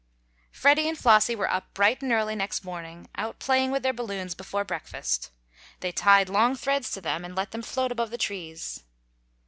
Freddie 0.51 0.89
and 0.89 0.97
Flossie 0.97 1.35
were 1.35 1.47
up 1.47 1.71
bright 1.75 2.01
and 2.01 2.11
early 2.11 2.33
next 2.35 2.63
morning, 2.65 3.07
out 3.13 3.37
playing 3.37 3.69
with 3.69 3.83
their 3.83 3.93
balloons 3.93 4.33
before 4.33 4.63
breakfast. 4.63 5.29
They 5.81 5.91
tied 5.91 6.27
long 6.27 6.55
threads 6.55 6.89
to 6.93 7.01
them, 7.01 7.23
and 7.23 7.35
let 7.35 7.51
them 7.51 7.61
float 7.61 7.91
above 7.91 8.09
the 8.09 8.17
trees. 8.17 8.83